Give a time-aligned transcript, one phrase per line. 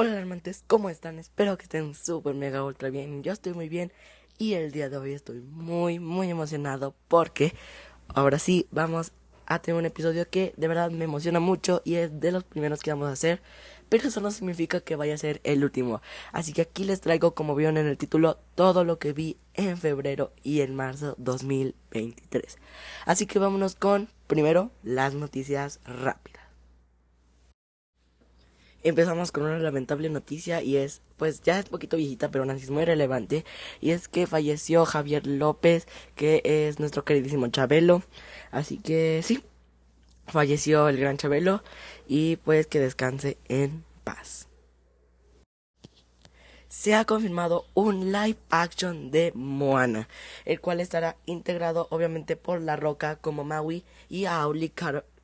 [0.00, 1.18] Hola alarmantes, ¿cómo están?
[1.18, 3.24] Espero que estén súper mega ultra bien.
[3.24, 3.92] Yo estoy muy bien
[4.38, 7.52] y el día de hoy estoy muy muy emocionado porque
[8.06, 9.10] ahora sí vamos
[9.46, 12.80] a tener un episodio que de verdad me emociona mucho y es de los primeros
[12.80, 13.42] que vamos a hacer,
[13.88, 16.00] pero eso no significa que vaya a ser el último.
[16.30, 19.78] Así que aquí les traigo, como vieron en el título, todo lo que vi en
[19.78, 22.56] febrero y en marzo 2023.
[23.04, 26.37] Así que vámonos con primero las noticias rápidas.
[28.84, 32.70] Empezamos con una lamentable noticia y es, pues ya es poquito viejita, pero aún es
[32.70, 33.44] muy relevante.
[33.80, 38.02] Y es que falleció Javier López, que es nuestro queridísimo Chabelo.
[38.52, 39.42] Así que sí,
[40.28, 41.62] falleció el gran Chabelo
[42.06, 44.48] y pues que descanse en paz.
[46.68, 50.08] Se ha confirmado un live action de Moana,
[50.44, 54.72] el cual estará integrado obviamente por La Roca como Maui y Auli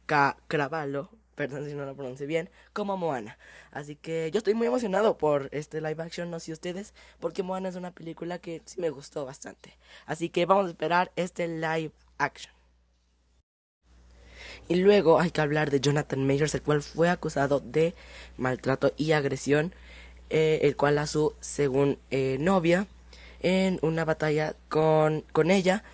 [0.06, 3.38] Caraballo perdón si no lo pronuncie bien, como Moana.
[3.70, 7.68] Así que yo estoy muy emocionado por este live action, no sé ustedes, porque Moana
[7.68, 9.76] es una película que sí me gustó bastante.
[10.06, 12.54] Así que vamos a esperar este live action.
[14.68, 17.94] Y luego hay que hablar de Jonathan Majors, el cual fue acusado de
[18.38, 19.74] maltrato y agresión,
[20.30, 22.86] eh, el cual a su según eh, novia
[23.40, 25.84] en una batalla con, con ella,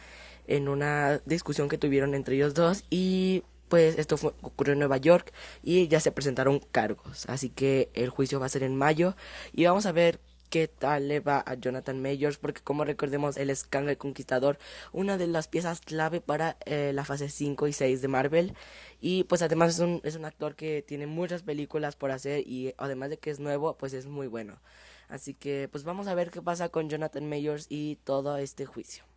[0.46, 5.32] en una discusión que tuvieron entre ellos dos y pues esto ocurrió en Nueva York
[5.62, 7.24] y ya se presentaron cargos.
[7.28, 9.16] Así que el juicio va a ser en mayo
[9.52, 13.50] y vamos a ver qué tal le va a Jonathan Majors, porque como recordemos, él
[13.50, 14.58] es el Conquistador,
[14.92, 18.54] una de las piezas clave para eh, la fase 5 y 6 de Marvel.
[19.00, 22.74] Y pues además es un, es un actor que tiene muchas películas por hacer y
[22.76, 24.60] además de que es nuevo, pues es muy bueno.
[25.08, 29.09] Así que pues vamos a ver qué pasa con Jonathan Majors y todo este juicio.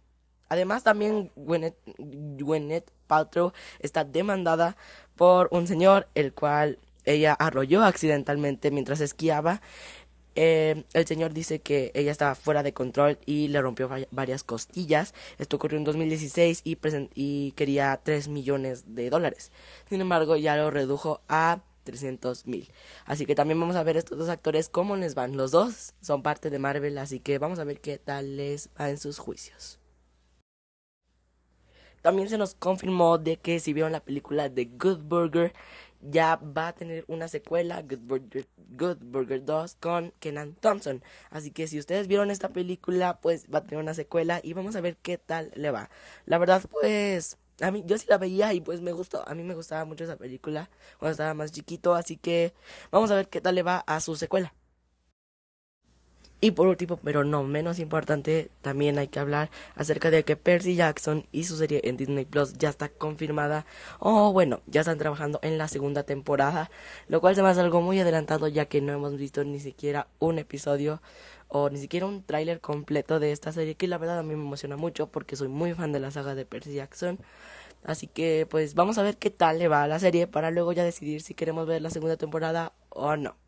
[0.49, 4.77] Además, también Gwyneth, Paltrow está demandada
[5.15, 9.61] por un señor el cual ella arrolló accidentalmente mientras esquiaba.
[10.35, 15.13] Eh, el señor dice que ella estaba fuera de control y le rompió varias costillas.
[15.37, 16.77] Esto ocurrió en 2016 y,
[17.13, 19.51] y quería 3 millones de dólares.
[19.89, 22.69] Sin embargo, ya lo redujo a 300 mil.
[23.05, 25.37] Así que también vamos a ver estos dos actores cómo les van.
[25.37, 28.89] Los dos son parte de Marvel, así que vamos a ver qué tal les va
[28.89, 29.79] en sus juicios.
[32.03, 35.53] También se nos confirmó de que si vieron la película de Good Burger,
[36.01, 38.45] ya va a tener una secuela, Good Burger,
[38.77, 41.01] Good Burger 2, con Kenan Thompson.
[41.29, 44.75] Así que si ustedes vieron esta película, pues va a tener una secuela y vamos
[44.75, 45.89] a ver qué tal le va.
[46.25, 49.27] La verdad, pues a mí yo sí la veía y pues me gustó.
[49.27, 52.53] A mí me gustaba mucho esa película cuando estaba más chiquito, así que
[52.91, 54.53] vamos a ver qué tal le va a su secuela.
[56.43, 60.75] Y por último, pero no menos importante, también hay que hablar acerca de que Percy
[60.75, 63.65] Jackson y su serie en Disney Plus ya está confirmada.
[63.99, 66.69] O bueno, ya están trabajando en la segunda temporada,
[67.07, 70.07] lo cual se me hace algo muy adelantado ya que no hemos visto ni siquiera
[70.19, 71.01] un episodio
[71.47, 74.43] o ni siquiera un tráiler completo de esta serie que la verdad a mí me
[74.43, 77.19] emociona mucho porque soy muy fan de la saga de Percy Jackson.
[77.85, 80.73] Así que pues vamos a ver qué tal le va a la serie para luego
[80.73, 83.42] ya decidir si queremos ver la segunda temporada o no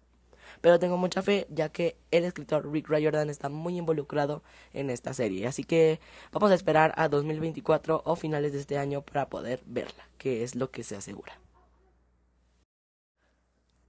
[0.66, 4.42] pero tengo mucha fe ya que el escritor Rick Riordan está muy involucrado
[4.74, 6.00] en esta serie, así que
[6.31, 10.56] vamos a esperar a 2024 o finales de este año para poder verla, que es
[10.56, 11.40] lo que se asegura.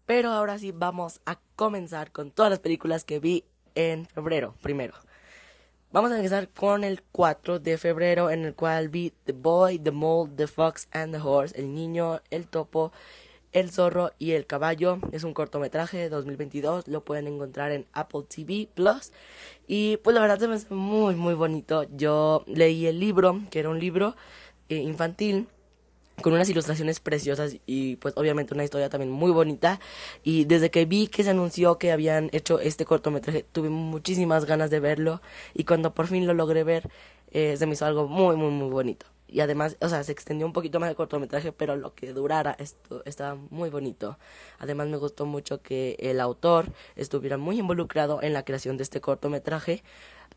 [0.04, 3.44] Pero ahora sí vamos a comenzar con todas las películas que vi
[3.74, 4.92] en febrero primero.
[5.92, 9.92] Vamos a empezar con el 4 de febrero en el cual vi The Boy, The
[9.92, 12.92] Mole, The Fox and the Horse, El Niño, El Topo
[13.52, 14.98] el zorro y el caballo.
[15.12, 19.12] Es un cortometraje de 2022, lo pueden encontrar en Apple TV Plus.
[19.66, 21.84] Y pues la verdad se me hace muy muy bonito.
[21.96, 24.16] Yo leí el libro, que era un libro
[24.68, 25.48] eh, infantil
[26.22, 29.80] con unas ilustraciones preciosas y pues obviamente una historia también muy bonita.
[30.22, 34.70] Y desde que vi que se anunció que habían hecho este cortometraje tuve muchísimas ganas
[34.70, 35.20] de verlo.
[35.54, 36.90] Y cuando por fin lo logré ver
[37.32, 40.46] eh, se me hizo algo muy muy muy bonito y además, o sea, se extendió
[40.46, 44.18] un poquito más el cortometraje, pero lo que durara esto estaba muy bonito.
[44.58, 49.00] Además me gustó mucho que el autor estuviera muy involucrado en la creación de este
[49.00, 49.82] cortometraje,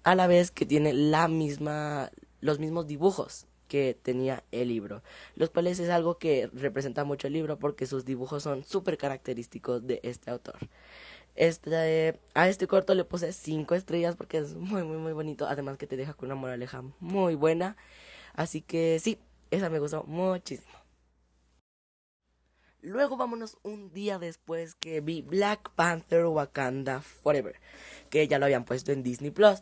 [0.04, 2.12] a la vez que tiene la misma
[2.42, 5.04] los mismos dibujos que tenía el libro,
[5.36, 9.86] los cuales es algo que representa mucho el libro porque sus dibujos son súper característicos
[9.86, 10.58] de este autor.
[11.36, 15.78] Este, a este corto le puse 5 estrellas porque es muy muy muy bonito, además
[15.78, 17.78] que te deja con una moraleja muy buena
[18.34, 19.20] Así que sí,
[19.52, 20.80] esa me gustó muchísimo.
[22.82, 27.56] Luego vámonos un día después que vi Black Panther Wakanda Forever,
[28.10, 29.62] que ya lo habían puesto en Disney Plus.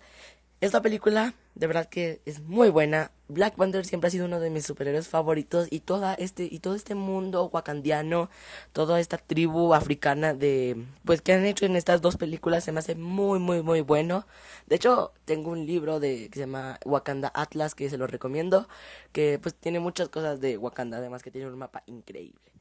[0.59, 3.11] Esta película de verdad que es muy buena.
[3.27, 6.73] Black Panther siempre ha sido uno de mis superhéroes favoritos y toda este y todo
[6.73, 8.29] este mundo wakandiano,
[8.73, 12.79] toda esta tribu africana de pues que han hecho en estas dos películas se me
[12.79, 14.25] hace muy muy muy bueno.
[14.67, 18.67] De hecho, tengo un libro de que se llama Wakanda Atlas que se lo recomiendo,
[19.11, 22.51] que pues tiene muchas cosas de Wakanda, además que tiene un mapa increíble.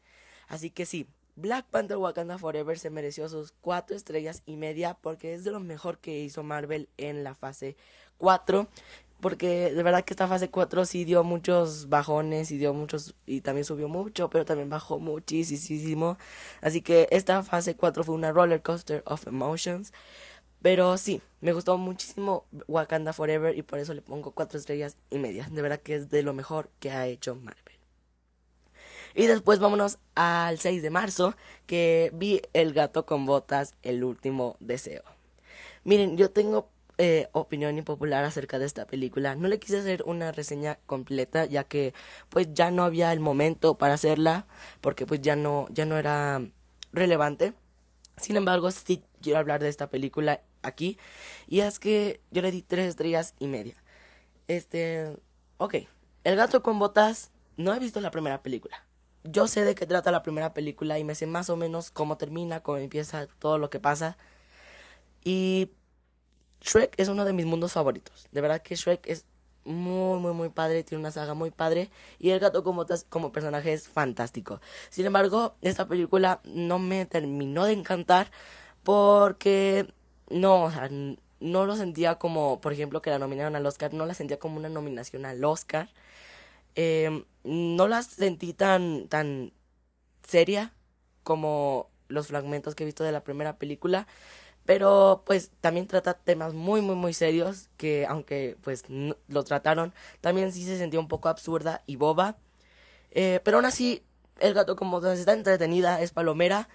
[0.49, 1.07] Así que sí,
[1.37, 5.61] Black Panther Wakanda Forever se mereció sus cuatro estrellas y media porque es de lo
[5.61, 7.77] mejor que hizo Marvel en la fase
[8.19, 8.69] 4
[9.21, 13.41] porque de verdad que esta fase 4 sí dio muchos bajones y dio muchos y
[13.41, 16.19] también subió mucho, pero también bajó muchísimo.
[16.61, 19.93] Así que esta fase 4 fue una roller coaster of emotions.
[20.63, 25.19] Pero sí, me gustó muchísimo Wakanda Forever y por eso le pongo 4 estrellas y
[25.19, 25.49] media.
[25.51, 27.66] De verdad que es de lo mejor que ha hecho Marvel.
[29.17, 31.35] Y después vámonos al 6 de marzo,
[31.67, 35.03] que vi El gato con botas, el último deseo.
[35.85, 36.69] Miren, yo tengo
[36.99, 39.35] eh, opinión impopular acerca de esta película.
[39.35, 41.95] No le quise hacer una reseña completa ya que
[42.29, 44.47] pues ya no había el momento para hacerla
[44.83, 46.43] porque pues ya no ya no era
[46.93, 47.55] relevante.
[48.19, 50.99] Sin embargo, sí quiero hablar de esta película aquí
[51.49, 53.77] y es que yo le di tres estrellas y media.
[54.49, 55.17] Este,
[55.59, 55.77] ok,
[56.25, 58.86] El gato con botas no he visto la primera película.
[59.31, 62.17] Yo sé de qué trata la primera película y me sé más o menos cómo
[62.17, 64.17] termina, cómo empieza, todo lo que pasa.
[65.25, 65.71] Y
[66.61, 68.29] Shrek es uno de mis mundos favoritos.
[68.33, 69.25] De verdad que Shrek es
[69.65, 70.85] muy, muy, muy padre.
[70.85, 71.91] Tiene una saga muy padre.
[72.19, 74.61] Y el gato como, como personaje es fantástico.
[74.91, 78.31] Sin embargo, esta película no me terminó de encantar.
[78.83, 79.93] Porque
[80.31, 80.89] no, o sea,
[81.41, 83.93] no lo sentía como, por ejemplo, que la nominaron al Oscar.
[83.95, 85.89] No la sentía como una nominación al Oscar.
[86.77, 89.53] Em, no la sentí tan, tan
[90.23, 90.75] seria
[91.25, 94.07] como los fragmentos que he visto de la primera película.
[94.67, 98.85] Pero pues también trata temas muy muy muy serios que aunque pues
[99.29, 102.37] lo trataron, también sí se sentía un poco absurda y boba.
[103.13, 104.05] Eh, pero aún así,
[104.41, 106.69] el gato como está entretenida, es palomera,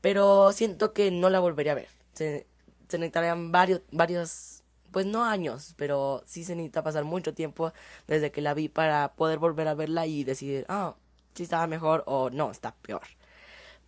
[0.00, 1.88] pero siento que no la volvería a ver.
[2.14, 2.46] Se,
[2.88, 4.57] se necesitarían varios, varios,
[4.90, 7.72] pues no años, pero sí se necesita pasar mucho tiempo
[8.06, 10.96] desde que la vi para poder volver a verla y decidir, ah,
[11.34, 13.02] si estaba mejor o no, está peor.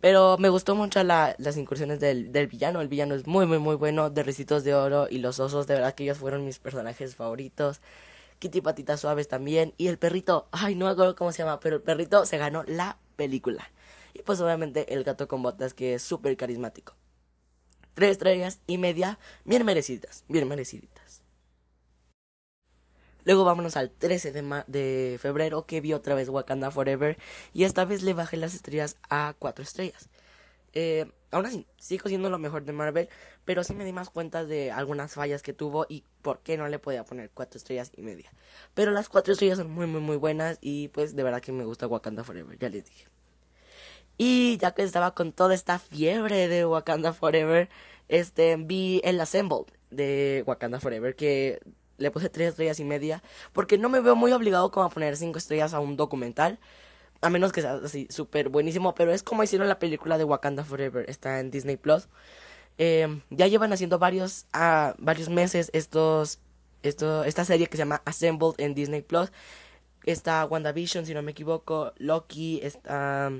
[0.01, 2.81] Pero me gustó mucho la, las incursiones del, del, villano.
[2.81, 4.09] El villano es muy, muy, muy bueno.
[4.09, 7.81] De Ricitos de Oro y los osos, de verdad que ellos fueron mis personajes favoritos.
[8.39, 9.73] Kitty Patitas Suaves también.
[9.77, 12.63] Y el perrito, ay, no me acuerdo cómo se llama, pero el perrito se ganó
[12.65, 13.71] la película.
[14.13, 16.95] Y pues obviamente el gato con botas, que es súper carismático.
[17.93, 21.21] Tres estrellas y media, bien merecidas, bien mereciditas.
[23.23, 27.17] Luego vámonos al 13 de, de febrero que vi otra vez Wakanda Forever
[27.53, 30.09] y esta vez le bajé las estrellas a 4 estrellas.
[30.73, 33.09] Eh, aún así, sigo siendo lo mejor de Marvel,
[33.45, 36.67] pero sí me di más cuenta de algunas fallas que tuvo y por qué no
[36.67, 38.31] le podía poner 4 estrellas y media.
[38.73, 41.65] Pero las 4 estrellas son muy, muy, muy buenas y pues de verdad que me
[41.65, 43.07] gusta Wakanda Forever, ya les dije.
[44.17, 47.69] Y ya que estaba con toda esta fiebre de Wakanda Forever,
[48.07, 51.59] este, vi el Assembled de Wakanda Forever, que
[51.97, 53.23] le puse tres estrellas y media,
[53.53, 56.59] porque no me veo muy obligado como a poner cinco estrellas a un documental,
[57.21, 60.63] a menos que sea así súper buenísimo, pero es como hicieron la película de Wakanda
[60.63, 62.07] Forever, está en Disney Plus.
[62.77, 66.39] Eh, ya llevan haciendo varios, uh, varios meses estos,
[66.83, 69.31] esto, esta serie que se llama Assembled en Disney Plus.
[70.03, 73.31] Está WandaVision, si no me equivoco, Loki, está...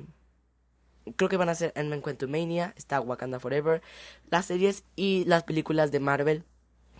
[1.15, 1.89] creo que van a ser en
[2.29, 3.81] Mania, está Wakanda Forever,
[4.29, 6.43] las series y las películas de Marvel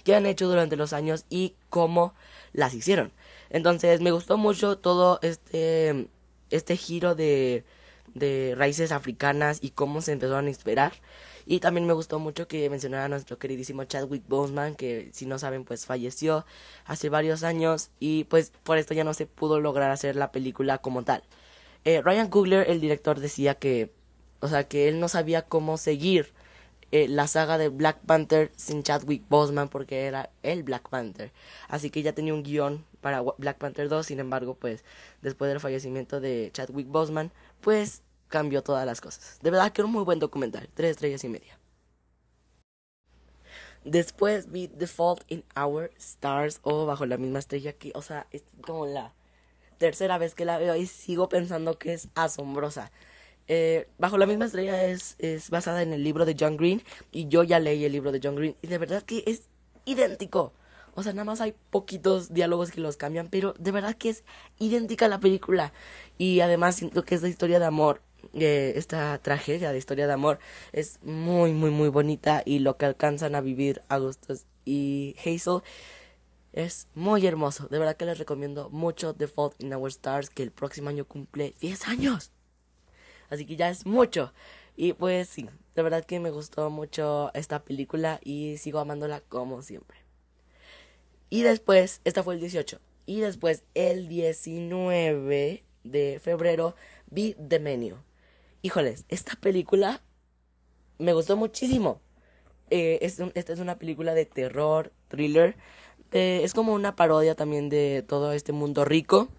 [0.03, 2.13] que han hecho durante los años y cómo
[2.53, 3.12] las hicieron.
[3.50, 6.08] Entonces me gustó mucho todo este,
[6.50, 7.63] este giro de,
[8.13, 10.94] de raíces africanas y cómo se empezaron a inspirar.
[11.46, 15.39] Y también me gustó mucho que mencionara a nuestro queridísimo Chadwick Boseman, que si no
[15.39, 16.46] saben, pues falleció
[16.86, 20.77] hace varios años y pues por esto ya no se pudo lograr hacer la película
[20.77, 21.24] como tal.
[21.84, 23.91] Eh, Ryan Coogler, el director, decía que,
[24.42, 26.34] o sea, que él no sabía cómo seguir
[26.92, 31.32] eh, la saga de Black Panther sin Chadwick Boseman porque era el Black Panther.
[31.70, 34.84] Así que ya tenía un guion para Black Panther 2, sin embargo, pues
[35.22, 37.32] después del fallecimiento de Chadwick Boseman,
[37.62, 39.40] pues cambió todas las cosas.
[39.42, 41.58] De verdad que era un muy buen documental, tres estrellas y media.
[43.84, 48.28] Después vi The Fault in Our Stars o Bajo la misma estrella que, o sea,
[48.32, 49.14] es como la
[49.80, 52.92] tercera vez que la veo y sigo pensando que es asombrosa.
[53.48, 56.82] Eh, Bajo la misma estrella es, es basada en el libro de John Green
[57.12, 59.50] y yo ya leí el libro de John Green y de verdad que es
[59.86, 60.54] idéntico.
[60.94, 64.24] O sea, nada más hay poquitos diálogos que los cambian, pero de verdad que es
[64.60, 65.74] idéntica la película.
[66.18, 68.02] Y además siento que esta historia de amor,
[68.34, 70.40] eh, esta tragedia de historia de amor,
[70.74, 72.44] es muy, muy, muy bonita.
[72.46, 75.62] Y lo que alcanzan a vivir Augustus y Hazel
[76.54, 77.68] Es muy hermoso.
[77.70, 81.06] De verdad que les recomiendo mucho The Fault in Our Stars, que el próximo año
[81.06, 82.32] cumple 10 años.
[83.32, 84.34] Así que ya es mucho.
[84.76, 89.64] Y pues sí, de verdad que me gustó mucho esta película y sigo amándola como
[89.64, 89.98] siempre.
[91.30, 92.80] Y después, esta fue el 18.
[93.06, 96.76] Y después, el 19 de febrero,
[97.10, 97.96] vi The Menu.
[98.62, 100.02] Híjoles, esta película
[101.00, 102.02] me gustó muchísimo.
[102.70, 105.56] Eh, esta es una película de terror, thriller.
[106.12, 109.30] Eh, es como una parodia también de todo este mundo rico.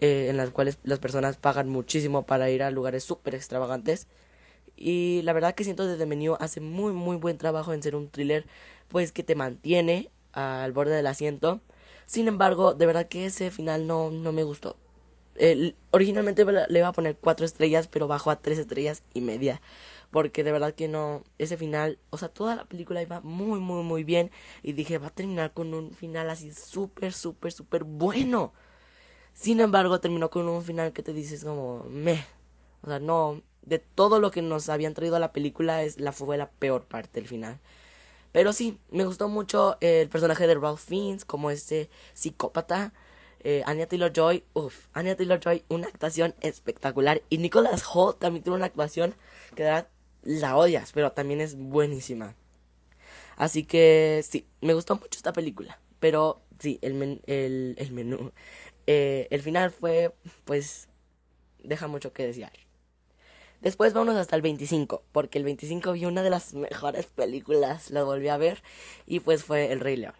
[0.00, 4.08] Eh, en las cuales las personas pagan muchísimo para ir a lugares súper extravagantes.
[4.76, 8.08] Y la verdad que siento desde Menú hace muy muy buen trabajo en ser un
[8.10, 8.46] thriller,
[8.88, 11.60] pues que te mantiene al borde del asiento.
[12.06, 14.76] Sin embargo, de verdad que ese final no, no me gustó.
[15.90, 19.60] originalmente le iba a poner cuatro estrellas, pero bajó a tres estrellas y media.
[20.10, 23.82] Porque de verdad que no, ese final, o sea, toda la película iba muy, muy,
[23.84, 24.30] muy bien.
[24.62, 28.52] Y dije, va a terminar con un final así súper, súper, súper bueno.
[29.40, 32.26] Sin embargo, terminó con un final que te dices como, meh.
[32.82, 36.12] O sea, no, de todo lo que nos habían traído a la película, es la,
[36.12, 37.58] fue la peor parte del final.
[38.32, 42.92] Pero sí, me gustó mucho el personaje de Ralph Fiennes como este psicópata.
[43.42, 47.22] Eh, Anya Taylor-Joy, uff, Anya Taylor-Joy, una actuación espectacular.
[47.30, 49.14] Y Nicholas Holt también tiene una actuación
[49.54, 49.88] que da,
[50.22, 52.34] la odias, pero también es buenísima.
[53.36, 55.80] Así que sí, me gustó mucho esta película.
[55.98, 58.32] Pero sí, el, el, el menú,
[58.92, 60.12] eh, el final fue,
[60.44, 60.88] pues,
[61.62, 62.50] deja mucho que desear.
[63.60, 68.02] Después vamos hasta el 25, porque el 25 vi una de las mejores películas, la
[68.02, 68.64] volví a ver,
[69.06, 70.14] y pues fue El Rey León.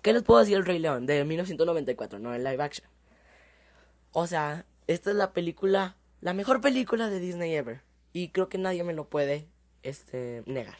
[0.00, 1.06] ¿Qué les puedo decir El Rey León?
[1.06, 2.88] De 1994, no en live action.
[4.12, 7.80] O sea, esta es la película, la mejor película de Disney ever.
[8.12, 9.48] Y creo que nadie me lo puede
[9.82, 10.78] este, negar.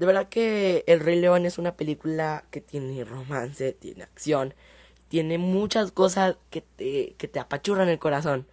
[0.00, 4.52] De verdad que El Rey León es una película que tiene romance, tiene acción,
[5.08, 8.46] tiene muchas cosas que te, que te apachurran el corazón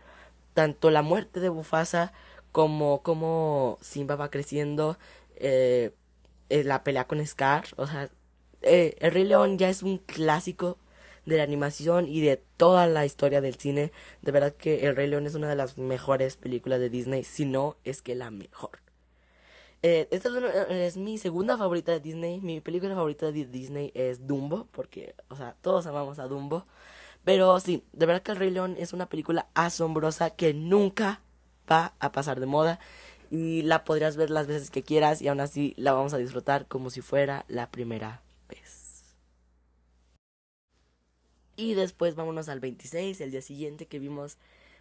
[0.53, 2.13] tanto la muerte de Bufasa
[2.51, 4.97] como como Simba va creciendo,
[5.37, 5.91] eh,
[6.49, 8.09] eh, la pelea con Scar, o sea,
[8.61, 10.77] eh, El Rey León ya es un clásico
[11.25, 13.91] de la animación y de toda la historia del cine.
[14.21, 17.45] De verdad que El Rey León es una de las mejores películas de Disney, si
[17.45, 18.82] no es que la mejor.
[19.83, 22.39] Esta es, es, mi segunda favorita de Disney.
[22.39, 26.65] Mi película favorita de Disney es Dumbo, porque, o sea, todos amamos a Dumbo.
[27.25, 31.21] Pero sí, de verdad que El Rey León es una película asombrosa que nunca
[31.69, 32.79] va a pasar de moda.
[33.29, 36.67] Y la podrías ver las veces que quieras y aún así la vamos a disfrutar
[36.67, 39.03] como si fuera la primera vez.
[41.55, 44.37] Y después vámonos al 26, el día siguiente que vimos,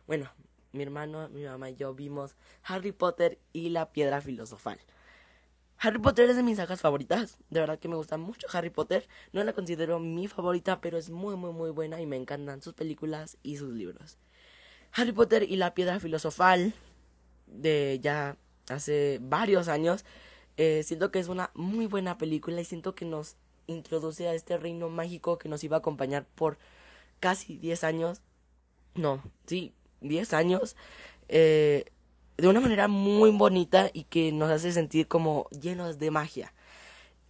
[0.06, 0.30] bueno,
[0.72, 4.78] mi hermano, mi mamá y yo vimos Harry Potter y la piedra filosofal.
[5.78, 7.38] Harry Potter es de mis sagas favoritas.
[7.50, 9.08] De verdad que me gusta mucho Harry Potter.
[9.32, 12.74] No la considero mi favorita, pero es muy, muy, muy buena y me encantan sus
[12.74, 14.16] películas y sus libros.
[14.92, 16.72] Harry Potter y la piedra filosofal
[17.46, 18.36] de ya
[18.68, 20.04] hace varios años.
[20.56, 23.36] Eh, siento que es una muy buena película y siento que nos
[23.66, 26.58] introduce a este reino mágico que nos iba a acompañar por
[27.20, 28.22] casi 10 años.
[28.94, 30.76] No, sí, 10 años.
[31.28, 31.84] Eh,
[32.36, 36.52] de una manera muy bonita y que nos hace sentir como llenos de magia.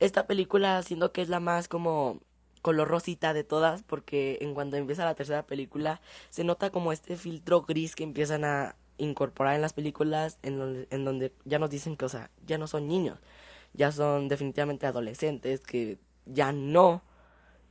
[0.01, 2.21] Esta película siento que es la más como
[2.63, 6.01] color rosita de todas porque en cuando empieza la tercera película
[6.31, 10.87] se nota como este filtro gris que empiezan a incorporar en las películas en donde,
[10.91, 13.19] en donde ya nos dicen que o sea ya no son niños
[13.75, 17.03] ya son definitivamente adolescentes que ya no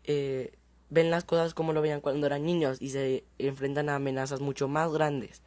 [0.03, 0.57] eh,
[0.91, 4.67] ven las cosas como lo veían cuando eran niños y se enfrentan a amenazas mucho
[4.67, 5.41] más grandes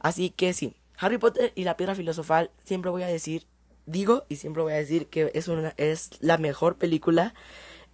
[0.00, 3.46] así que sí Harry Potter y la piedra filosofal, siempre voy a decir,
[3.86, 7.34] digo y siempre voy a decir que es, una, es la mejor película.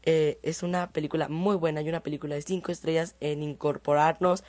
[0.06, 4.44] Eh, es una película muy buena y una película de cinco estrellas en incorporarnos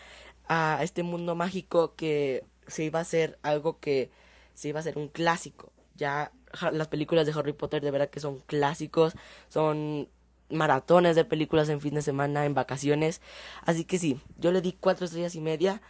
[0.47, 4.09] a este mundo mágico que se iba a hacer algo que
[4.53, 5.71] se iba a hacer un clásico.
[5.95, 6.31] Ya
[6.71, 9.13] las películas de Harry Potter de verdad que son clásicos,
[9.49, 10.09] son
[10.49, 13.21] maratones de películas en fin de semana, en vacaciones.
[13.65, 15.81] Así que sí, yo le di cuatro estrellas y media.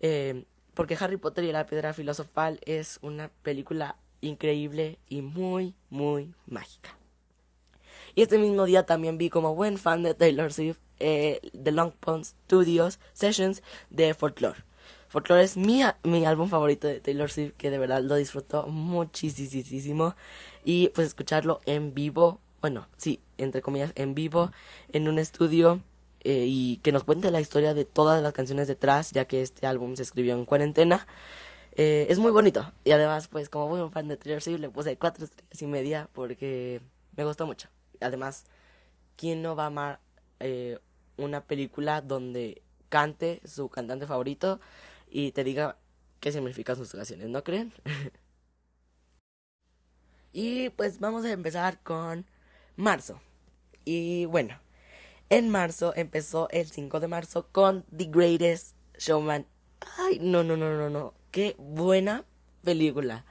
[0.00, 6.34] Eh, porque Harry Potter y la piedra filosofal es una película increíble y muy, muy
[6.46, 6.96] mágica.
[8.14, 11.92] Y este mismo día también vi como buen fan de Taylor Swift eh, The Long
[11.92, 14.60] Pond Studios Sessions de Folklore.
[15.08, 20.14] Folklore es mi, mi álbum favorito de Taylor Swift que de verdad lo disfruto muchísimo.
[20.64, 24.50] Y pues escucharlo en vivo, bueno, sí, entre comillas, en vivo,
[24.92, 25.80] en un estudio
[26.20, 29.66] eh, y que nos cuente la historia de todas las canciones detrás, ya que este
[29.66, 31.06] álbum se escribió en cuarentena.
[31.76, 34.70] Eh, es muy bonito y además, pues como muy un fan de Taylor Swift, le
[34.70, 36.80] puse cuatro estrellas y media porque
[37.16, 37.68] me gustó mucho.
[38.00, 38.44] Además,
[39.16, 40.00] ¿quién no va a amar
[40.40, 40.78] eh,
[41.16, 44.60] una película donde cante su cantante favorito
[45.08, 45.78] y te diga
[46.20, 47.72] qué significan sus canciones, ¿no creen?
[50.32, 52.26] y pues vamos a empezar con
[52.76, 53.20] marzo.
[53.84, 54.58] Y bueno,
[55.30, 59.46] en marzo empezó el 5 de marzo con The Greatest Showman.
[59.98, 61.14] Ay, no, no, no, no, no.
[61.30, 62.24] Qué buena
[62.62, 63.24] película.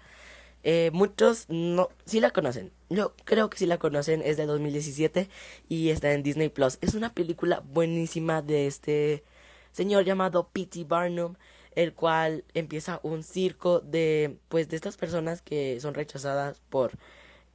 [0.64, 2.72] Eh, muchos no, sí la conocen.
[2.90, 4.22] Yo creo que sí la conocen.
[4.24, 5.30] Es de 2017
[5.68, 6.78] y está en Disney Plus.
[6.82, 9.24] Es una película buenísima de este
[9.72, 10.86] señor llamado P.T.
[10.86, 11.36] Barnum,
[11.76, 16.92] el cual empieza un circo de, pues, de estas personas que son rechazadas por,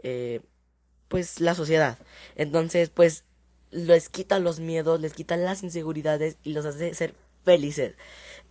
[0.02, 0.40] eh,
[1.08, 1.98] pues, la sociedad.
[2.36, 3.24] Entonces, pues,
[3.70, 7.94] les quita los miedos, les quita las inseguridades y los hace ser felices.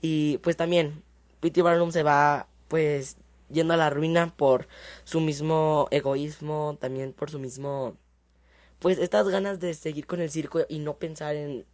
[0.01, 1.03] Y, pues, también
[1.41, 1.61] P.T.
[1.61, 3.17] Barnum se va, pues,
[3.49, 4.67] yendo a la ruina por
[5.03, 7.97] su mismo egoísmo, también por su mismo
[8.79, 11.65] pues estas ganas de seguir con el circo y no pensar en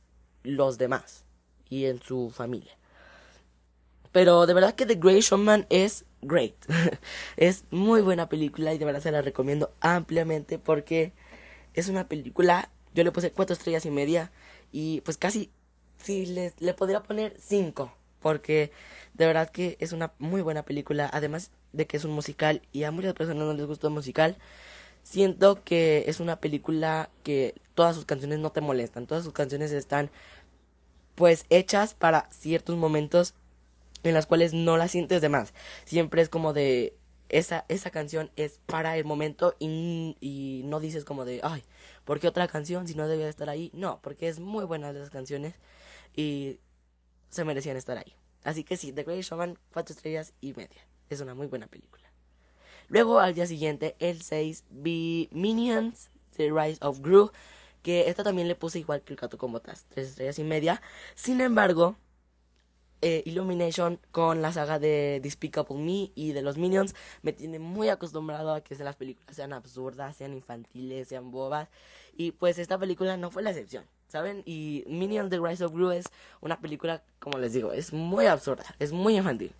[0.43, 1.25] los demás
[1.69, 2.77] y en su familia.
[4.13, 6.55] Pero de verdad que The Great Showman es great.
[7.36, 11.12] es muy buena película y de verdad se la recomiendo ampliamente porque
[11.74, 14.32] es una película, yo le puse cuatro estrellas y media
[14.72, 15.51] y pues casi
[15.98, 17.91] sí le, le podría poner cinco
[18.22, 18.72] porque
[19.15, 22.84] de verdad que es una muy buena película, además de que es un musical y
[22.84, 24.38] a muchas personas no les gusta el musical.
[25.03, 29.72] Siento que es una película que todas sus canciones no te molestan, todas sus canciones
[29.72, 30.10] están
[31.15, 33.34] pues hechas para ciertos momentos
[34.03, 35.53] en las cuales no las sientes de más.
[35.86, 36.95] Siempre es como de
[37.29, 41.63] esa, esa canción es para el momento y, y no dices como de, ay,
[42.05, 43.72] ¿por qué otra canción si no debía estar ahí?
[43.74, 45.55] No, porque es muy buena las canciones
[46.15, 46.60] y
[47.29, 48.15] se merecían estar ahí.
[48.43, 50.86] Así que sí, The Great Showman, cuatro estrellas y media.
[51.10, 52.03] Es una muy buena película.
[52.89, 57.31] Luego al día siguiente, el 6, vi Minions, The Rise of Gru,
[57.81, 60.81] que esta también le puse igual que el gato con botas, tres estrellas y media.
[61.15, 61.95] Sin embargo,
[63.03, 67.89] eh, Illumination con la saga de Despicable Me y de los Minions me tiene muy
[67.89, 71.69] acostumbrado a que las películas sean absurdas, sean infantiles, sean bobas.
[72.15, 73.85] Y pues esta película no fue la excepción.
[74.13, 74.44] ¿saben?
[74.46, 76.05] Y Minions The Rise of Gru es
[76.39, 79.53] una película, como les digo, es muy absurda, es muy infantil.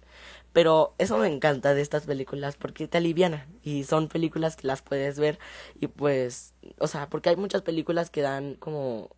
[0.54, 4.84] Pero eso me encanta de estas películas porque te alivianan y son películas que las
[4.84, 5.40] puedes ver
[5.74, 9.10] y pues, o sea, porque hay muchas películas que dan como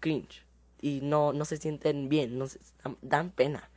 [0.00, 0.44] cringe
[0.82, 2.58] y no, no se sienten bien, no se,
[3.00, 3.70] dan pena.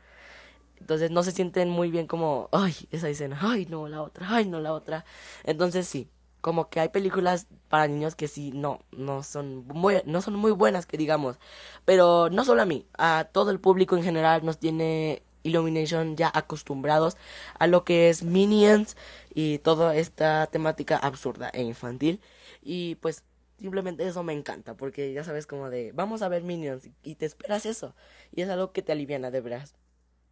[0.79, 4.45] Entonces no se sienten muy bien como, ay, esa escena, ay, no, la otra, ay,
[4.45, 5.05] no, la otra.
[5.45, 6.09] Entonces sí,
[6.41, 10.51] como que hay películas para niños que sí no no son muy no son muy
[10.51, 11.39] buenas que digamos
[11.85, 16.31] pero no solo a mí a todo el público en general nos tiene Illumination ya
[16.31, 17.17] acostumbrados
[17.57, 18.95] a lo que es Minions
[19.33, 22.21] y toda esta temática absurda e infantil
[22.61, 23.23] y pues
[23.59, 27.25] simplemente eso me encanta porque ya sabes como de vamos a ver Minions y te
[27.25, 27.95] esperas eso
[28.31, 29.75] y es algo que te aliviana de veras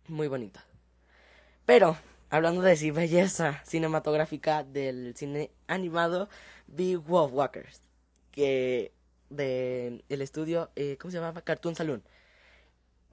[0.07, 0.59] muy bonito
[1.65, 1.97] pero
[2.33, 6.29] Hablando de sí, belleza cinematográfica del cine animado,
[6.65, 7.83] vi Wolf Walkers,
[8.31, 8.91] que
[9.29, 11.43] de el estudio, eh, ¿cómo se llama?
[11.43, 12.01] Cartoon Saloon.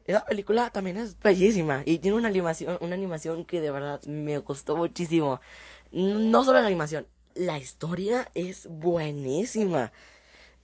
[0.07, 4.39] Esa película también es bellísima y tiene una animación, una animación que de verdad me
[4.39, 5.43] gustó muchísimo.
[5.93, 9.93] No solo la animación, la historia es buenísima.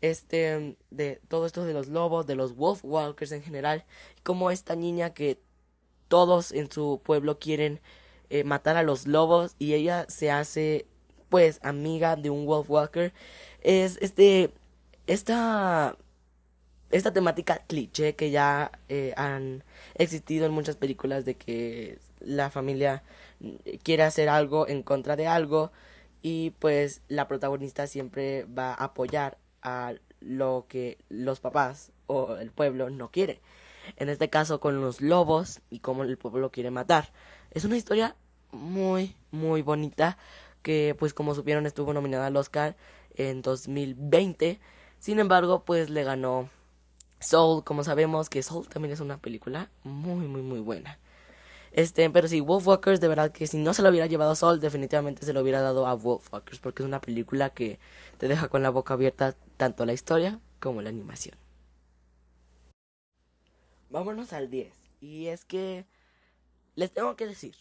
[0.03, 3.85] Este, de todo esto de los lobos, de los Wolf Walkers en general,
[4.23, 5.41] como esta niña que
[6.09, 7.81] todos en su pueblo quieren
[8.31, 10.87] eh, matar a los lobos y ella se hace
[11.29, 13.13] pues amiga de un wolf walker
[13.63, 14.53] es este
[15.07, 15.97] esta
[16.91, 23.03] esta temática cliché que ya eh, han existido en muchas películas de que la familia
[23.83, 25.73] quiere hacer algo en contra de algo
[26.23, 32.51] y pues la protagonista siempre va a apoyar a lo que los papás o el
[32.51, 33.41] pueblo no quiere.
[33.97, 37.13] En este caso con los lobos y cómo el pueblo quiere matar.
[37.51, 38.17] Es una historia
[38.53, 40.19] muy, muy bonita
[40.63, 42.77] que pues como supieron estuvo nominada al Oscar
[43.15, 44.59] en 2020.
[44.99, 46.49] Sin embargo, pues le ganó
[47.21, 50.99] Soul, como sabemos que Soul también es una película muy, muy, muy buena.
[51.73, 55.27] Este, pero sí, Wolfwalkers, de verdad que si no se lo hubiera llevado Soul, definitivamente
[55.27, 57.79] se lo hubiera dado a Wolfwalkers, porque es una película que
[58.19, 61.37] te deja con la boca abierta tanto la historia como la animación.
[63.91, 64.73] Vámonos al 10.
[65.01, 65.87] Y es que
[66.75, 67.55] les tengo que decir,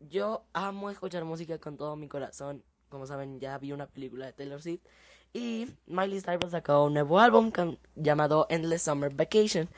[0.00, 2.64] yo amo escuchar música con todo mi corazón.
[2.88, 4.82] Como saben, ya vi una película de Taylor Swift.
[5.32, 7.50] Y Miley Cyrus sacó un nuevo álbum
[7.96, 9.68] llamado Endless Summer Vacation.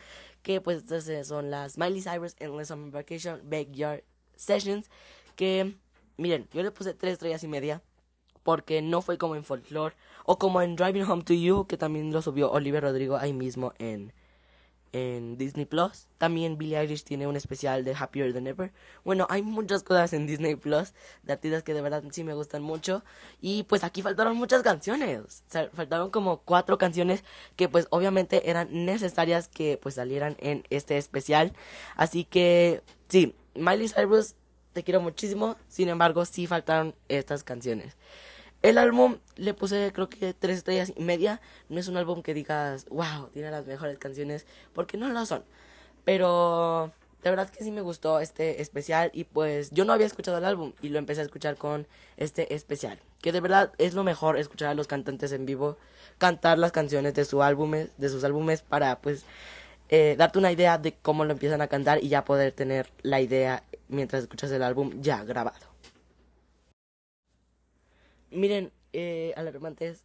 [0.46, 0.84] Que pues
[1.24, 4.04] son las Miley Cyrus Endless Summer Vacation Backyard
[4.36, 4.88] Sessions.
[5.34, 5.74] Que,
[6.18, 7.82] miren, yo le puse tres estrellas y media.
[8.44, 12.12] porque no fue como en Folklore o como en Driving Home to You, que también
[12.12, 14.12] lo subió Oliver Rodrigo ahí mismo en,
[14.96, 16.08] en Disney Plus.
[16.16, 18.72] También Billie Eilish tiene un especial de Happier Than Ever.
[19.04, 22.62] Bueno, hay muchas cosas en Disney Plus de artistas que de verdad sí me gustan
[22.62, 23.04] mucho.
[23.40, 25.44] Y pues aquí faltaron muchas canciones.
[25.74, 27.24] Faltaron como cuatro canciones
[27.56, 31.52] que pues obviamente eran necesarias que pues salieran en este especial.
[31.96, 34.34] Así que sí, Miley Cyrus,
[34.72, 35.56] te quiero muchísimo.
[35.68, 37.96] Sin embargo, sí faltaron estas canciones.
[38.66, 41.40] El álbum le puse creo que tres estrellas y media.
[41.68, 45.44] No es un álbum que digas, wow, tiene las mejores canciones, porque no lo son.
[46.04, 46.90] Pero
[47.22, 50.44] de verdad que sí me gustó este especial y pues yo no había escuchado el
[50.44, 52.98] álbum y lo empecé a escuchar con este especial.
[53.22, 55.76] Que de verdad es lo mejor escuchar a los cantantes en vivo,
[56.18, 59.24] cantar las canciones de, su álbumes, de sus álbumes para pues
[59.90, 63.20] eh, darte una idea de cómo lo empiezan a cantar y ya poder tener la
[63.20, 65.75] idea mientras escuchas el álbum ya grabado.
[68.36, 70.04] Miren, eh, alarmantes,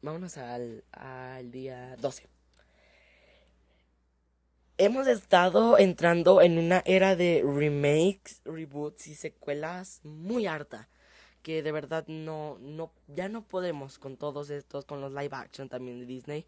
[0.00, 2.28] vámonos al, al día 12.
[4.78, 10.88] Hemos estado entrando en una era de remakes, reboots y secuelas muy harta.
[11.42, 15.68] Que de verdad no, no, ya no podemos con todos estos, con los live action
[15.68, 16.46] también de Disney.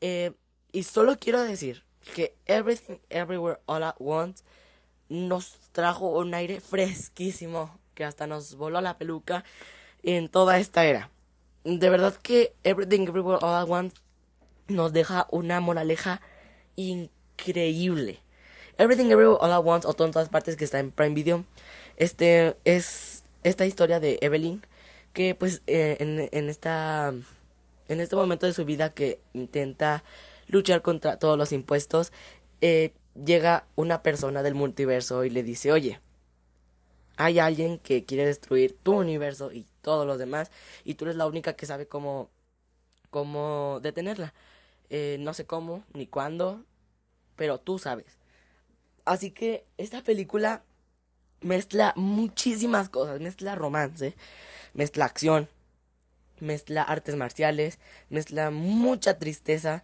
[0.00, 0.32] Eh,
[0.72, 1.84] y solo quiero decir
[2.16, 4.42] que Everything Everywhere All at Once
[5.08, 9.44] nos trajo un aire fresquísimo que hasta nos voló la peluca
[10.02, 11.10] en toda esta era.
[11.64, 13.96] De verdad que Everything Everywhere All at Once
[14.68, 16.20] nos deja una moraleja
[16.76, 18.20] increíble.
[18.78, 21.44] Everything Everywhere All at Once o todas partes que está en Prime Video.
[21.96, 24.62] Este es esta historia de Evelyn
[25.12, 27.12] que pues eh, en, en esta
[27.88, 30.04] en este momento de su vida que intenta
[30.46, 32.12] luchar contra todos los impuestos
[32.60, 36.00] eh, llega una persona del multiverso y le dice oye
[37.16, 40.50] hay alguien que quiere destruir tu universo y todos los demás
[40.84, 42.30] y tú eres la única que sabe cómo
[43.10, 44.34] cómo detenerla
[44.90, 46.64] eh, no sé cómo ni cuándo
[47.36, 48.18] pero tú sabes
[49.04, 50.62] así que esta película
[51.40, 54.16] mezcla muchísimas cosas mezcla romance
[54.74, 55.48] mezcla acción
[56.40, 57.78] mezcla artes marciales
[58.10, 59.82] mezcla mucha tristeza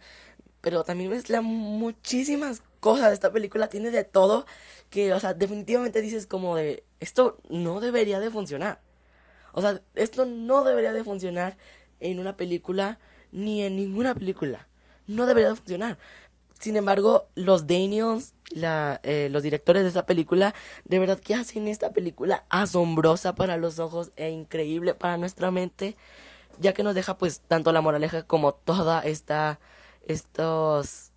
[0.65, 3.13] pero también mezcla muchísimas cosas.
[3.13, 4.47] Esta película tiene de todo
[4.89, 8.81] que, o sea, definitivamente dices como de, esto no debería de funcionar.
[9.55, 11.55] O sea, esto no debería de funcionar
[12.01, 12.99] en una película
[13.31, 14.67] ni en ninguna película.
[15.07, 15.97] No debería de funcionar.
[16.59, 21.69] Sin embargo, los Daniels, la, eh, los directores de esta película, de verdad que hacen
[21.69, 25.95] esta película asombrosa para los ojos e increíble para nuestra mente,
[26.59, 29.59] ya que nos deja pues tanto la moraleja como toda esta
[30.05, 31.13] estos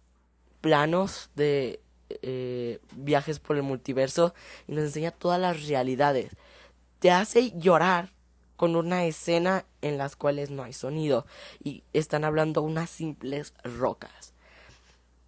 [0.61, 1.81] planos de
[2.22, 4.33] eh, viajes por el multiverso
[4.68, 6.31] y nos enseña todas las realidades.
[7.01, 8.11] Te hace llorar
[8.58, 11.26] con una escena en las cuales no hay sonido
[11.62, 14.34] y están hablando unas simples rocas.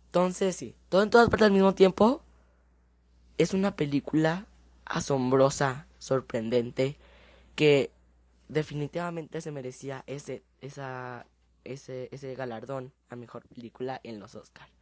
[0.06, 2.22] Entonces sí, todo en todas partes al mismo tiempo
[3.38, 4.46] es una película
[4.84, 6.98] asombrosa, sorprendente,
[7.54, 7.92] que
[8.48, 11.24] definitivamente se merecía ese, esa,
[11.62, 14.72] ese, ese galardón a mejor película en los Oscars.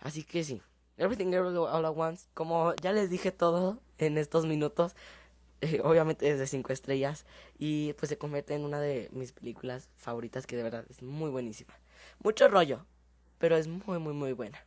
[0.00, 0.62] Así que sí,
[0.96, 4.96] Everything Everywhere All at Once, como ya les dije todo en estos minutos,
[5.82, 7.26] obviamente es de 5 estrellas
[7.58, 11.30] y pues se convierte en una de mis películas favoritas que de verdad es muy
[11.30, 11.74] buenísima.
[12.20, 12.86] Mucho rollo,
[13.38, 14.64] pero es muy muy muy buena.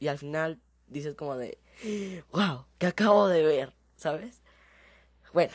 [0.00, 1.58] Y al final dices como de,
[2.32, 4.42] wow, que acabo de ver, ¿sabes?
[5.32, 5.52] Bueno,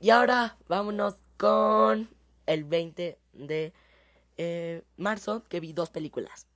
[0.00, 2.08] y ahora vámonos con
[2.46, 3.72] el 20 de
[4.36, 6.46] eh, marzo que vi dos películas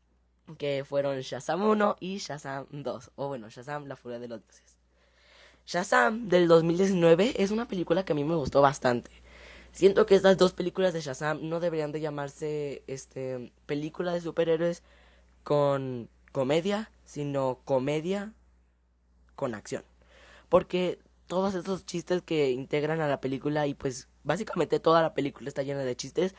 [0.57, 4.78] que fueron Shazam 1 y Shazam 2, o bueno, Shazam, la furia de los dioses.
[5.69, 9.11] Shazam del 2019 es una película que a mí me gustó bastante.
[9.71, 14.83] Siento que estas dos películas de Shazam no deberían de llamarse este película de superhéroes
[15.45, 18.33] con comedia, sino comedia
[19.37, 19.85] con acción.
[20.49, 25.51] Porque todos esos chistes que integran a la película y pues básicamente toda la película
[25.51, 26.35] está llena de chistes,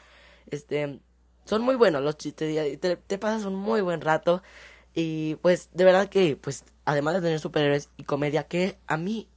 [0.48, 1.02] este
[1.46, 4.42] son muy buenos los chistes, te, te pasas un muy buen rato
[4.94, 9.30] y pues de verdad que pues además de tener superhéroes y comedia que a mí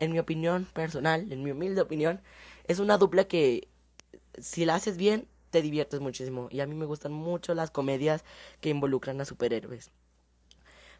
[0.00, 2.20] en mi opinión personal, en mi humilde opinión,
[2.66, 3.68] es una dupla que
[4.38, 8.24] si la haces bien te diviertes muchísimo y a mí me gustan mucho las comedias
[8.60, 9.90] que involucran a superhéroes.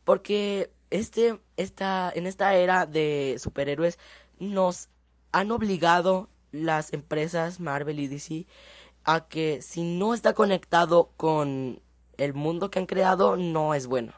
[0.04, 3.98] Porque este esta en esta era de superhéroes
[4.38, 4.88] nos
[5.32, 8.46] han obligado las empresas Marvel y DC
[9.04, 11.80] a que si no está conectado con
[12.18, 14.12] el mundo que han creado, no es bueno.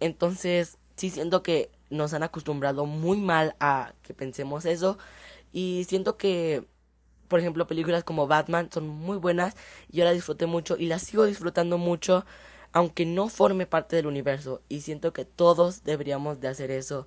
[0.00, 4.98] Entonces, sí siento que nos han acostumbrado muy mal a que pensemos eso.
[5.52, 6.66] Y siento que
[7.28, 9.54] por ejemplo, películas como Batman son muy buenas
[9.88, 12.24] yo las disfruté mucho y las sigo disfrutando mucho
[12.72, 17.06] aunque no forme parte del universo y siento que todos deberíamos de hacer eso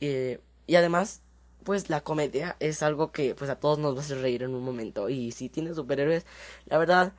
[0.00, 1.22] eh, y además
[1.64, 4.54] pues la comedia es algo que pues a todos nos va a hacer reír en
[4.54, 6.26] un momento y si tiene superhéroes
[6.66, 7.12] la verdad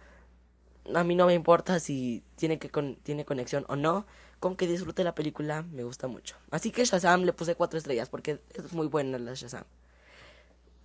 [0.95, 2.69] a mí no me importa si tiene que
[3.03, 4.05] tiene conexión o no
[4.39, 8.09] con que disfrute la película me gusta mucho así que Shazam le puse cuatro estrellas
[8.09, 9.65] porque es muy buena la Shazam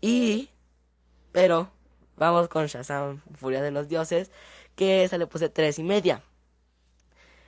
[0.00, 0.50] y
[1.32, 1.70] pero
[2.16, 4.30] vamos con Shazam, Furia de los Dioses,
[4.76, 6.22] que esa le puse tres y media.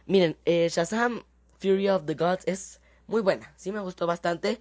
[0.06, 1.22] Miren, eh, Shazam,
[1.60, 4.60] Fury of the Gods es muy buena, sí me gustó bastante.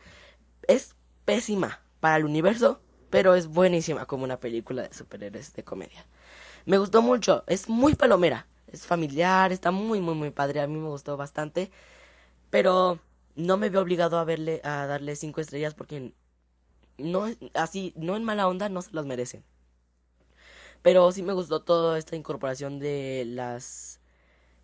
[0.67, 6.05] Es pésima para el universo, pero es buenísima como una película de superhéroes de comedia.
[6.65, 10.61] Me gustó mucho, es muy palomera, es familiar, está muy, muy, muy padre.
[10.61, 11.71] A mí me gustó bastante,
[12.49, 12.99] pero
[13.35, 16.13] no me veo obligado a verle, a darle cinco estrellas porque
[16.97, 19.43] no así, no en mala onda, no se los merecen.
[20.81, 23.99] Pero sí me gustó toda esta incorporación de las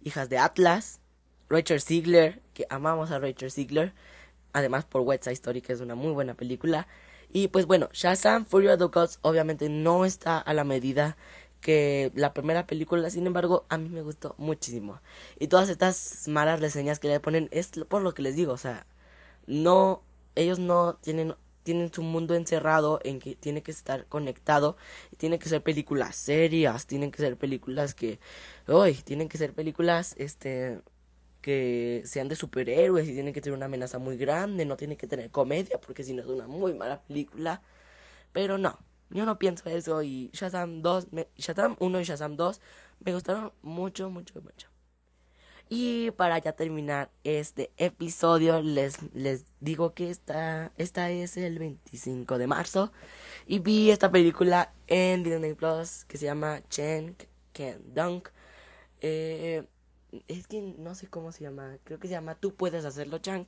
[0.01, 1.01] hijas de Atlas,
[1.49, 3.93] Rachel Ziegler, que amamos a Rachel Ziegler,
[4.53, 6.87] además por West Side que es una muy buena película.
[7.33, 11.17] Y pues bueno, Shazam Fury of the Gods obviamente no está a la medida
[11.62, 15.02] que la primera película, sin embargo, a mí me gustó muchísimo.
[15.39, 18.58] Y todas estas malas reseñas que le ponen es por lo que les digo, o
[18.58, 18.86] sea,
[19.47, 20.04] no,
[20.36, 24.78] ellos no tienen tienen su mundo encerrado en que tiene que estar conectado
[25.12, 28.19] y tiene que ser películas serias, tienen que ser películas que
[28.67, 30.82] hoy tienen que ser películas este
[31.41, 35.08] que sean de superhéroes y tienen que tener una amenaza muy grande, no tiene que
[35.08, 37.62] tener comedia porque si no es una muy mala película.
[38.34, 38.80] Pero no,
[39.12, 42.62] yo no pienso eso y Shazam 2, Shazam 1 y Shazam 2
[43.02, 44.67] me gustaron mucho, mucho, mucho.
[45.74, 52.38] Y para ya terminar este episodio, les, les digo que esta, esta es el 25
[52.38, 52.91] de marzo.
[53.47, 57.15] Y vi esta película en Disney Plus que se llama Chen
[57.54, 58.30] Can Dunk.
[59.00, 59.65] Eh,
[60.28, 61.78] es que no sé cómo se llama.
[61.86, 63.45] Creo que se llama Tú puedes hacerlo, Chang.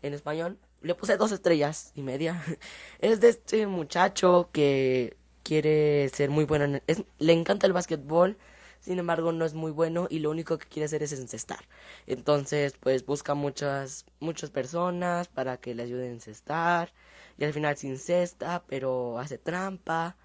[0.00, 0.58] En español.
[0.82, 2.42] Le puse dos estrellas y media.
[3.00, 6.80] es de este muchacho que quiere ser muy bueno.
[7.18, 8.36] le encanta el básquetbol
[8.80, 11.68] sin embargo no es muy bueno y lo único que quiere hacer es encestar.
[12.06, 16.92] Entonces, pues busca muchas, muchas personas para que le ayuden a encestar
[17.36, 20.16] y al final se incesta, pero hace trampa.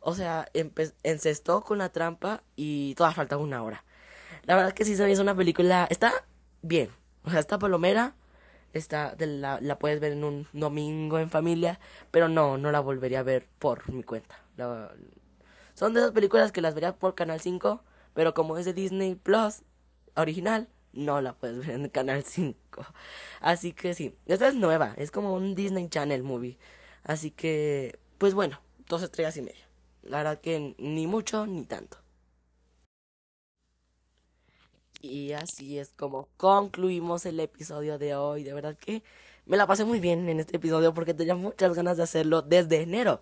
[0.00, 0.48] O sea,
[1.02, 3.84] encestó con la trampa y toda falta una hora.
[4.44, 6.12] La verdad que sí se me hizo una película, está
[6.62, 6.90] bien,
[7.24, 8.14] o sea, está palomera,
[8.72, 13.20] está, la, la puedes ver en un domingo en familia, pero no, no la volvería
[13.20, 14.42] a ver por mi cuenta.
[15.74, 17.82] son de esas películas que las vería por Canal 5
[18.18, 19.62] pero como es de Disney Plus
[20.16, 22.84] original, no la puedes ver en canal 5.
[23.40, 26.58] Así que sí, esta es nueva, es como un Disney Channel movie.
[27.04, 29.68] Así que, pues bueno, dos estrellas y media.
[30.02, 31.98] La verdad que ni mucho ni tanto.
[35.00, 38.42] Y así es como concluimos el episodio de hoy.
[38.44, 39.02] De verdad que
[39.46, 42.82] me la pasé muy bien en este episodio porque tenía muchas ganas de hacerlo desde
[42.82, 43.20] enero.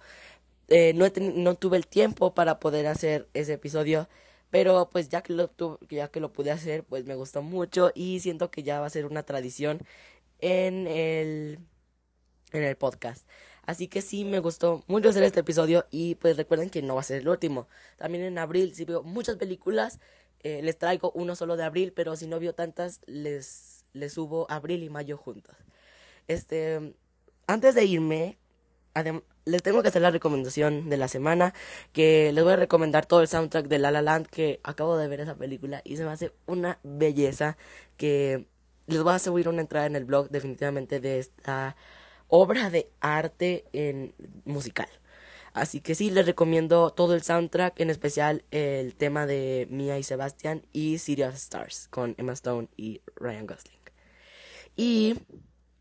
[0.68, 4.08] Eh, no, no tuve el tiempo para poder hacer ese episodio
[4.50, 5.50] pero pues ya que lo
[5.88, 8.90] ya que lo pude hacer, pues me gustó mucho y siento que ya va a
[8.90, 9.80] ser una tradición
[10.40, 11.58] en el
[12.52, 13.26] en el podcast.
[13.64, 17.00] Así que sí, me gustó mucho hacer este episodio y pues recuerden que no va
[17.00, 17.68] a ser el último.
[17.96, 19.98] También en abril, si veo muchas películas,
[20.42, 24.46] eh, les traigo uno solo de abril, pero si no veo tantas, les, les subo
[24.50, 25.56] abril y mayo juntos.
[26.28, 26.94] Este,
[27.46, 28.38] antes de irme,
[29.44, 31.54] les tengo que hacer la recomendación de la semana,
[31.92, 35.08] que les voy a recomendar todo el soundtrack de La La Land, que acabo de
[35.08, 37.56] ver esa película y se me hace una belleza,
[37.96, 38.46] que
[38.86, 41.76] les voy a subir una entrada en el blog definitivamente de esta
[42.28, 44.88] obra de arte en musical.
[45.56, 50.02] Así que sí, les recomiendo todo el soundtrack, en especial el tema de Mia y
[50.02, 53.80] Sebastián y City of Stars con Emma Stone y Ryan Gosling.
[54.76, 55.14] Y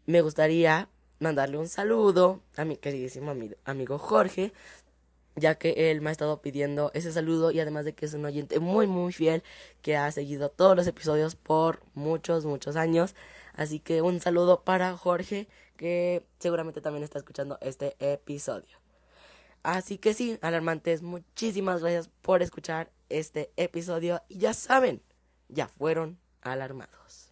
[0.05, 0.87] me gustaría
[1.19, 3.35] mandarle un saludo a mi queridísimo
[3.65, 4.53] amigo Jorge,
[5.35, 8.23] ya que él me ha estado pidiendo ese saludo y además de que es un
[8.23, 9.43] oyente muy muy fiel
[9.81, 13.13] que ha seguido todos los episodios por muchos muchos años.
[13.53, 18.84] Así que un saludo para Jorge que seguramente también está escuchando este episodio.
[19.65, 25.01] Así que sí, alarmantes, muchísimas gracias por escuchar este episodio y ya saben,
[25.49, 27.24] ya fueron alarmados.